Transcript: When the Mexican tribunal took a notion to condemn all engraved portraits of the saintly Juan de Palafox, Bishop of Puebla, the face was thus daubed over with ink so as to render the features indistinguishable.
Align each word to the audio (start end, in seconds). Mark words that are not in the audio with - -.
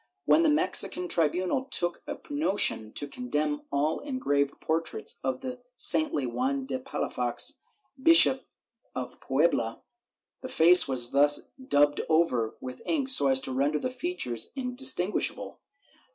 When 0.25 0.41
the 0.41 0.49
Mexican 0.49 1.07
tribunal 1.07 1.65
took 1.65 2.01
a 2.07 2.17
notion 2.31 2.91
to 2.93 3.07
condemn 3.07 3.61
all 3.71 3.99
engraved 3.99 4.59
portraits 4.59 5.19
of 5.23 5.41
the 5.41 5.61
saintly 5.77 6.25
Juan 6.25 6.65
de 6.65 6.79
Palafox, 6.79 7.57
Bishop 8.01 8.43
of 8.95 9.19
Puebla, 9.21 9.83
the 10.41 10.49
face 10.49 10.87
was 10.87 11.11
thus 11.11 11.51
daubed 11.63 12.01
over 12.09 12.55
with 12.59 12.81
ink 12.87 13.09
so 13.09 13.27
as 13.27 13.39
to 13.41 13.51
render 13.53 13.77
the 13.77 13.91
features 13.91 14.51
indistinguishable. 14.55 15.59